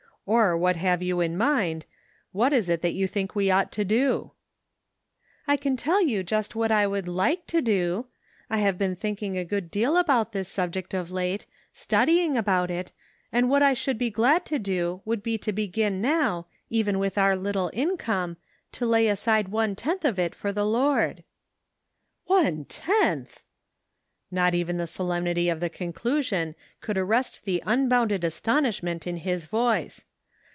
Or, 0.23 0.55
what 0.55 0.75
have 0.77 1.01
you 1.01 1.19
in 1.19 1.35
mind; 1.35 1.85
what 2.31 2.53
is 2.53 2.69
it 2.69 2.81
that. 2.83 2.93
you 2.93 3.05
think 3.05 3.35
we 3.35 3.51
ought 3.51 3.69
to 3.73 3.83
do?" 3.83 4.31
"I 5.47 5.57
can 5.57 5.75
tell 5.75 6.01
you 6.01 6.23
just 6.23 6.55
what 6.55 6.71
I 6.71 6.85
would 6.87 7.07
like 7.07 7.47
to 7.47 7.59
do; 7.61 8.05
I 8.49 8.59
have 8.59 8.77
been 8.77 8.95
thinking 8.95 9.35
a 9.35 9.43
good 9.43 9.69
deal 9.71 9.97
about 9.97 10.31
this 10.31 10.47
subject 10.47 10.93
of 10.93 11.11
late, 11.11 11.47
studying 11.73 12.37
about 12.37 12.69
it, 12.71 12.93
and 13.31 13.49
what 13.49 13.63
I 13.63 13.73
should 13.73 13.97
be 13.97 14.09
glad 14.11 14.45
to 14.45 14.59
do 14.59 15.01
would 15.03 15.21
be 15.23 15.37
to 15.39 15.51
begin 15.51 16.01
now, 16.01 16.45
even 16.69 16.99
with 16.99 17.17
our 17.17 17.35
little 17.35 17.71
income, 17.73 18.37
to 18.73 18.85
lay 18.85 19.07
aside 19.07 19.49
one 19.49 19.75
tenth 19.75 20.05
of 20.05 20.17
it 20.19 20.33
for 20.35 20.53
the 20.53 20.65
Lord." 20.65 21.23
20 22.27 22.27
The 22.27 22.27
Pocket 22.27 22.31
Measure." 22.31 22.55
One 22.59 22.65
tenth!" 23.05 23.43
Not 24.31 24.55
even 24.55 24.77
the 24.77 24.87
solemnity 24.87 25.49
of 25.49 25.59
the 25.59 25.69
conclusion 25.69 26.55
could 26.79 26.97
arrest 26.97 27.43
the 27.43 27.61
unbounded 27.65 28.23
astonishment 28.23 29.05
in 29.05 29.17
his 29.17 29.47
voice. 29.47 30.05